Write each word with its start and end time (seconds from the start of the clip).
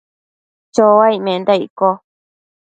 chouaic 0.73 1.19
menda 1.25 1.53
icco? 1.65 1.89